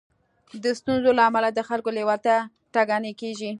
د 0.63 0.65
ستونزو 0.79 1.09
له 1.17 1.23
امله 1.29 1.49
د 1.53 1.59
خلکو 1.69 1.89
لېوالتيا 1.97 2.37
ټکنۍ 2.73 3.13
کېږي. 3.21 3.49